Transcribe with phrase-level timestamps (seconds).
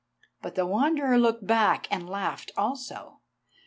[0.41, 3.19] But the Wanderer looked back and laughed also.